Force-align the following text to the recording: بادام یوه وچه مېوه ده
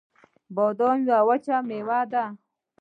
بادام 0.55 0.97
یوه 1.07 1.19
وچه 1.27 1.57
مېوه 1.67 1.99
ده 2.11 2.25